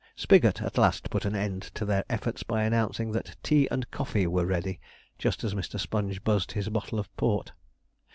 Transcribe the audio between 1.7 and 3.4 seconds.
to their efforts by announcing that